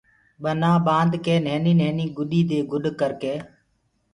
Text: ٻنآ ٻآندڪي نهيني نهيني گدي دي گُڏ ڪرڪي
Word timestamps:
ٻنآ 0.43 0.71
ٻآندڪي 0.85 1.35
نهيني 1.45 1.73
نهيني 1.81 2.05
گدي 2.17 2.41
دي 2.49 2.59
گُڏ 2.71 2.83
ڪرڪي 2.99 3.33